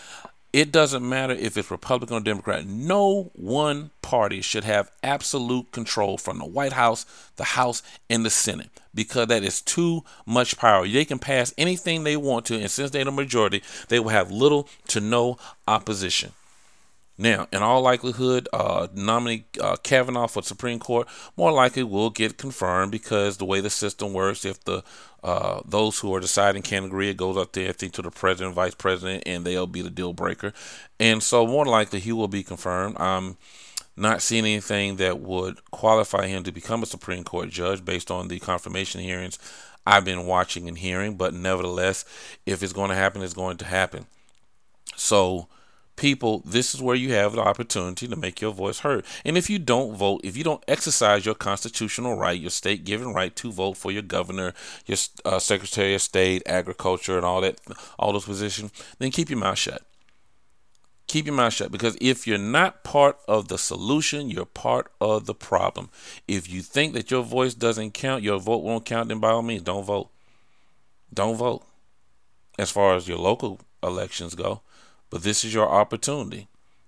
[0.54, 2.68] It doesn't matter if it's Republican or Democrat.
[2.68, 8.30] No one party should have absolute control from the White House, the House, and the
[8.30, 10.88] Senate because that is too much power.
[10.88, 14.30] They can pass anything they want to, and since they're the majority, they will have
[14.30, 16.34] little to no opposition.
[17.18, 21.07] Now, in all likelihood, uh, nominee uh, Kavanaugh for Supreme Court
[21.38, 24.84] more likely will get confirmed because the way the system works, if the
[25.24, 28.11] uh, those who are deciding can't agree, it goes up there, I think, to the
[28.11, 30.53] president, vice president, and they'll be the deal breaker.
[30.99, 32.97] And so, more likely, he will be confirmed.
[32.99, 33.38] I'm
[33.95, 38.28] not seeing anything that would qualify him to become a Supreme Court judge based on
[38.28, 39.38] the confirmation hearings
[39.86, 41.16] I've been watching and hearing.
[41.16, 42.05] But nevertheless,
[42.45, 44.07] if it's going to happen, it's going to happen.
[44.95, 45.47] So
[45.95, 49.05] people, this is where you have the opportunity to make your voice heard.
[49.23, 53.13] And if you don't vote, if you don't exercise your constitutional right, your state given
[53.13, 54.53] right to vote for your governor,
[54.85, 57.59] your uh, secretary of state, agriculture, and all that,
[57.99, 59.83] all those positions, then keep your mouth shut.
[61.07, 65.25] Keep your mouth shut because if you're not part of the solution, you're part of
[65.25, 65.89] the problem.
[66.27, 69.41] If you think that your voice doesn't count, your vote won't count, then by all
[69.41, 70.09] means, don't vote.
[71.13, 71.63] Don't vote.
[72.57, 74.61] As far as your local elections go,
[75.14, 76.47] but this is your opportunity.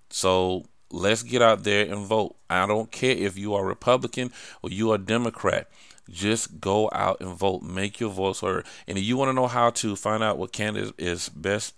[0.09, 2.36] So let's get out there and vote.
[2.49, 4.32] I don't care if you are Republican
[4.63, 5.69] or you are Democrat.
[6.09, 7.61] Just go out and vote.
[7.61, 8.65] Make your voice heard.
[8.88, 11.76] And if you want to know how to find out what candidate is best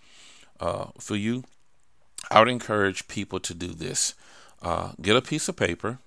[0.62, 1.44] uh, for you,
[2.32, 4.14] I would encourage people to do this.
[4.62, 6.00] Uh, get a piece of paper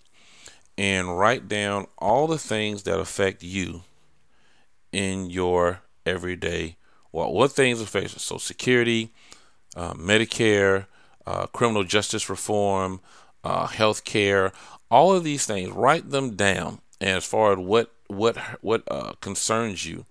[0.79, 3.83] and write down all the things that affect you
[4.91, 6.77] in your everyday.
[7.13, 8.19] Well, what things affect you?
[8.19, 9.13] Social Security,
[9.77, 10.87] uh, Medicare,
[11.27, 13.01] uh, criminal justice reform,
[13.45, 14.53] uh, health care,
[14.91, 16.81] all of these things, write them down.
[17.01, 20.05] As far as what what what uh, concerns you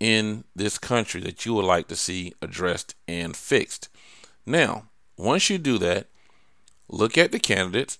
[0.00, 3.88] in this country that you would like to see addressed and fixed.
[4.46, 4.84] Now,
[5.16, 6.06] once you do that,
[6.88, 7.98] look at the candidates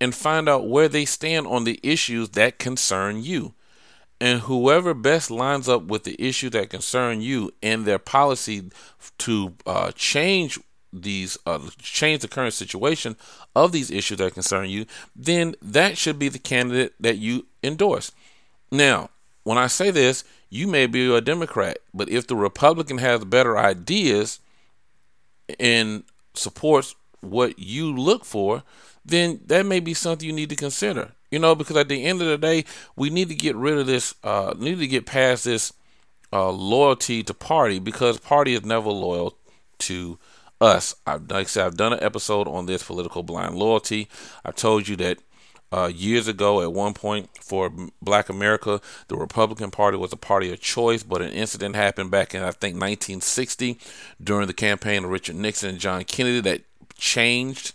[0.00, 3.54] and find out where they stand on the issues that concern you
[4.22, 8.70] and whoever best lines up with the issue that concern you and their policy
[9.18, 10.60] to uh, change
[10.92, 13.16] these uh, change the current situation
[13.56, 18.12] of these issues that concern you, then that should be the candidate that you endorse.
[18.70, 19.10] Now,
[19.42, 23.58] when I say this, you may be a Democrat, but if the Republican has better
[23.58, 24.38] ideas
[25.58, 26.04] and
[26.34, 28.62] supports what you look for,
[29.04, 31.10] then that may be something you need to consider.
[31.32, 32.64] You know, because at the end of the day,
[32.94, 35.72] we need to get rid of this, uh, need to get past this
[36.32, 39.36] uh, loyalty to party because party is never loyal
[39.78, 40.18] to
[40.60, 40.94] us.
[41.06, 44.08] I've, like I said, I've done an episode on this political blind loyalty.
[44.44, 45.18] I told you that
[45.72, 47.72] uh, years ago, at one point for
[48.02, 52.34] Black America, the Republican Party was a party of choice, but an incident happened back
[52.34, 53.78] in I think 1960
[54.22, 56.60] during the campaign of Richard Nixon and John Kennedy that
[56.94, 57.72] changed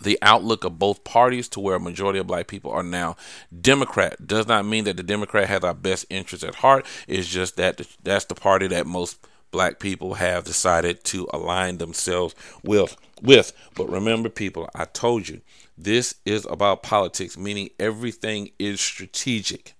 [0.00, 3.16] the outlook of both parties to where a majority of black people are now
[3.60, 4.26] Democrat.
[4.26, 6.86] Does not mean that the Democrat has our best interests at heart.
[7.08, 9.18] It's just that that's the party that most
[9.50, 13.52] black people have decided to align themselves with with.
[13.74, 15.40] But remember people, I told you,
[15.78, 19.74] this is about politics, meaning everything is strategic.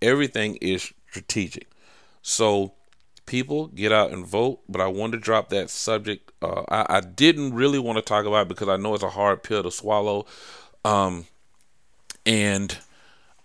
[0.00, 1.68] Everything is strategic.
[2.22, 2.74] So
[3.32, 7.00] people get out and vote but i wanted to drop that subject uh, I, I,
[7.00, 10.26] didn't really want to talk about because i know it's a hard pill to swallow
[10.84, 11.24] um,
[12.26, 12.76] and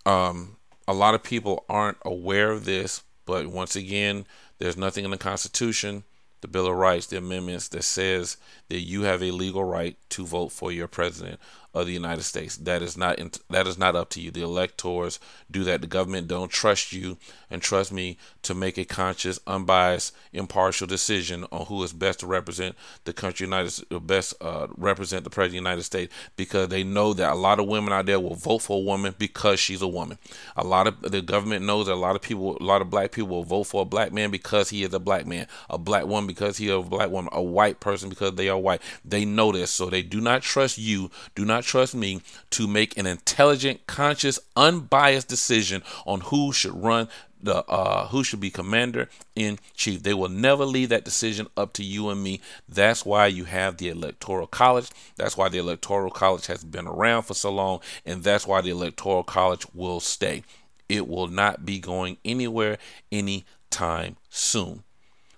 [0.04, 4.26] um, a lot of people aren't aware of this but once again
[4.58, 6.04] there's nothing in the constitution
[6.42, 8.36] the bill of rights the amendments that says
[8.68, 11.40] that you have a legal right to vote for your president
[11.74, 12.56] of the United States.
[12.56, 13.18] That is not
[13.50, 14.30] that is not up to you.
[14.30, 15.80] The electors do that.
[15.80, 17.18] The government don't trust you
[17.50, 22.26] and trust me to make a conscious, unbiased, impartial decision on who is best to
[22.26, 26.82] represent the country United best uh, represent the president of the United States because they
[26.82, 29.82] know that a lot of women out there will vote for a woman because she's
[29.82, 30.18] a woman.
[30.56, 33.12] A lot of the government knows that a lot of people, a lot of black
[33.12, 36.06] people will vote for a black man because he is a black man, a black
[36.06, 38.82] woman because he is a black woman, a white person because they are white.
[39.04, 41.10] They know this, so they do not trust you.
[41.34, 47.08] Do not trust me to make an intelligent, conscious, unbiased decision on who should run
[47.40, 50.02] the uh, who should be commander in chief.
[50.02, 52.40] They will never leave that decision up to you and me.
[52.68, 54.90] That's why you have the electoral college.
[55.16, 58.70] That's why the electoral college has been around for so long, and that's why the
[58.70, 60.42] electoral college will stay.
[60.88, 62.78] It will not be going anywhere
[63.12, 64.82] anytime soon.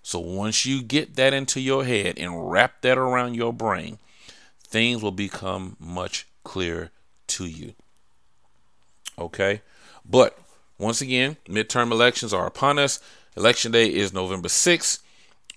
[0.02, 3.98] So once you get that into your head and wrap that around your brain,
[4.70, 6.90] things will become much clearer
[7.26, 7.74] to you.
[9.18, 9.62] Okay?
[10.08, 10.38] But
[10.78, 13.00] once again, midterm elections are upon us.
[13.36, 15.00] Election day is November 6th,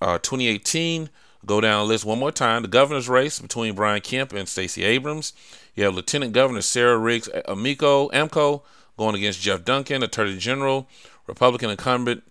[0.01, 1.09] uh, 2018.
[1.45, 2.61] Go down the list one more time.
[2.61, 5.33] The governor's race between Brian Kemp and Stacey Abrams.
[5.75, 8.61] You have Lieutenant Governor Sarah Riggs Amico Amco
[8.97, 10.87] going against Geoff Duncan, Attorney General,
[11.27, 12.23] Republican incumbent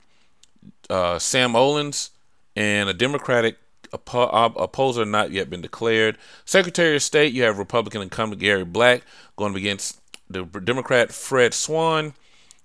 [0.88, 2.10] uh, Sam Olens,
[2.54, 3.58] and a Democratic
[3.92, 6.18] opposer uh, not yet been declared.
[6.44, 9.02] Secretary of State, you have Republican incumbent Gary Black
[9.36, 12.14] going against the Democrat Fred Swann.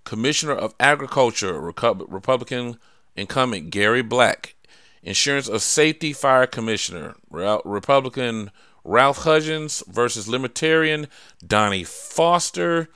[0.03, 2.78] Commissioner of Agriculture, Republican
[3.15, 4.55] incumbent Gary Black.
[5.03, 8.51] Insurance of Safety Fire Commissioner, Republican
[8.84, 11.07] Ralph Hudgens versus Libertarian
[11.45, 12.89] Donnie Foster.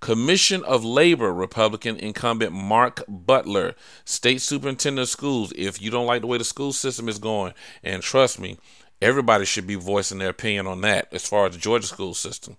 [0.00, 3.74] Commission of Labor, Republican incumbent Mark Butler,
[4.04, 5.52] State Superintendent of Schools.
[5.54, 7.52] If you don't like the way the school system is going,
[7.84, 8.58] and trust me,
[9.02, 12.56] everybody should be voicing their opinion on that as far as the Georgia school system.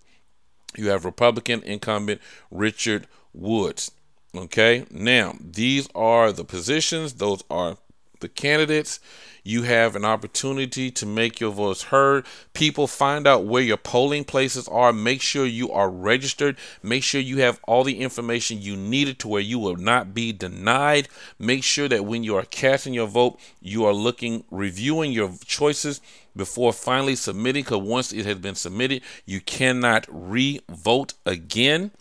[0.78, 2.22] You have Republican incumbent
[2.52, 3.92] Richard Woods.
[4.34, 7.78] Okay, now these are the positions, those are
[8.22, 9.00] the candidates.
[9.44, 12.26] You have an opportunity to make your voice heard.
[12.54, 14.94] People find out where your polling places are.
[14.94, 16.58] Make sure you are registered.
[16.84, 20.32] Make sure you have all the information you needed to where you will not be
[20.32, 21.10] denied.
[21.40, 26.02] Make sure that when you are casting your vote, you are looking, reviewing your choices
[26.36, 27.64] before finally submitting.
[27.64, 31.92] Because once it has been submitted, you cannot re vote again.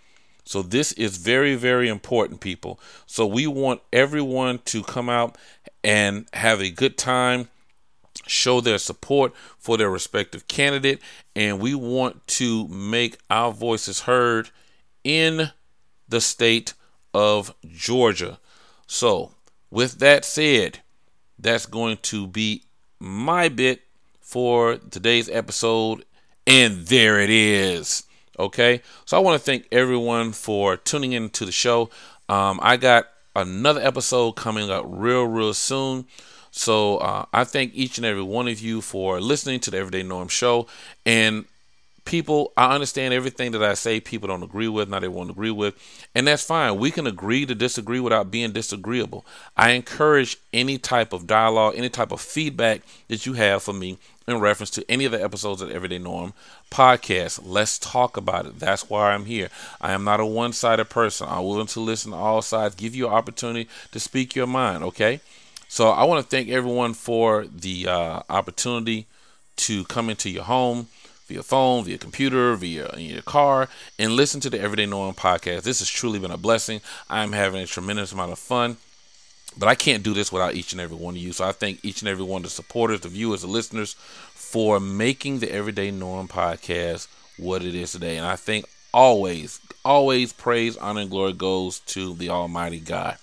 [0.50, 2.80] So this is very, very important, people.
[3.06, 5.38] So we want everyone to come out
[5.82, 7.48] and have a good time,
[8.26, 11.00] show their support for their respective candidate,
[11.34, 14.50] and we want to make our voices heard
[15.04, 15.50] in
[16.08, 16.74] the state
[17.14, 18.38] of Georgia.
[18.86, 19.32] So,
[19.70, 20.80] with that said,
[21.38, 22.64] that's going to be
[22.98, 23.82] my bit
[24.20, 26.04] for today's episode,
[26.46, 28.04] and there it is.
[28.38, 31.90] Okay, so I want to thank everyone for tuning in to the show.
[32.28, 36.06] Um, I got another episode coming up real, real soon.
[36.50, 40.02] So uh, I thank each and every one of you for listening to the Everyday
[40.02, 40.66] Norm show.
[41.06, 41.44] And
[42.04, 45.74] people, I understand everything that I say people don't agree with, not everyone agree with,
[46.14, 46.78] and that's fine.
[46.78, 49.24] We can agree to disagree without being disagreeable.
[49.56, 53.98] I encourage any type of dialogue, any type of feedback that you have for me
[54.26, 56.32] in reference to any of the episodes of Everyday Norm
[56.70, 57.40] podcast.
[57.44, 58.58] Let's talk about it.
[58.58, 59.48] That's why I'm here.
[59.80, 61.26] I am not a one sided person.
[61.28, 64.84] I'm willing to listen to all sides, give you an opportunity to speak your mind,
[64.84, 65.20] okay?
[65.68, 69.06] So I want to thank everyone for the uh, opportunity
[69.56, 70.88] to come into your home
[71.30, 73.68] via phone, via computer, via your car,
[74.00, 75.62] and listen to the Everyday Norm podcast.
[75.62, 76.80] This has truly been a blessing.
[77.08, 78.78] I'm having a tremendous amount of fun.
[79.56, 81.32] But I can't do this without each and every one of you.
[81.32, 83.94] So I thank each and every one of the supporters, the viewers, the listeners
[84.34, 87.06] for making the Everyday Norm podcast
[87.36, 88.16] what it is today.
[88.16, 93.18] And I think always, always praise, honor, and glory goes to the Almighty God.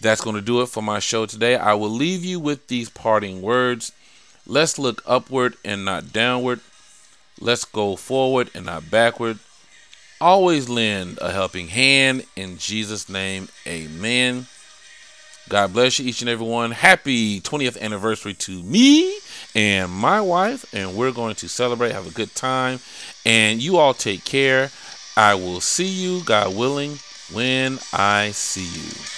[0.00, 1.56] That's going to do it for my show today.
[1.56, 3.90] I will leave you with these parting words.
[4.46, 6.60] Let's look upward and not downward.
[7.40, 9.38] Let's go forward and not backward.
[10.20, 12.26] Always lend a helping hand.
[12.34, 14.46] In Jesus' name, amen.
[15.48, 16.72] God bless you, each and every one.
[16.72, 19.18] Happy 20th anniversary to me
[19.54, 20.72] and my wife.
[20.74, 22.80] And we're going to celebrate, have a good time.
[23.24, 24.70] And you all take care.
[25.16, 26.98] I will see you, God willing,
[27.32, 29.17] when I see you.